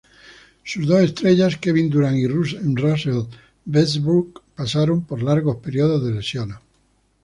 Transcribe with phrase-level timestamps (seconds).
[0.63, 3.25] Sus dos estrellas, Kevin Durant y Russell
[3.67, 6.57] Westbrook pasaron por largos periodos de lesiones.